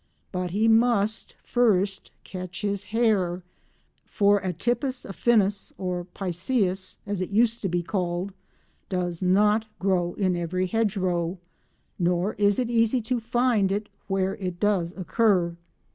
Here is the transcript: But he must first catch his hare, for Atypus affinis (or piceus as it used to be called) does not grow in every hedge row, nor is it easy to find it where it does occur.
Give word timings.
But 0.31 0.49
he 0.49 0.67
must 0.67 1.35
first 1.43 2.09
catch 2.23 2.63
his 2.63 2.85
hare, 2.85 3.43
for 4.03 4.41
Atypus 4.41 5.05
affinis 5.05 5.73
(or 5.77 6.05
piceus 6.05 6.97
as 7.05 7.21
it 7.21 7.29
used 7.29 7.61
to 7.61 7.69
be 7.69 7.83
called) 7.83 8.33
does 8.89 9.21
not 9.21 9.67
grow 9.77 10.15
in 10.15 10.35
every 10.35 10.65
hedge 10.65 10.97
row, 10.97 11.37
nor 11.99 12.33
is 12.39 12.57
it 12.57 12.71
easy 12.71 12.99
to 13.01 13.19
find 13.19 13.71
it 13.71 13.89
where 14.07 14.35
it 14.37 14.59
does 14.59 14.91
occur. 14.97 15.55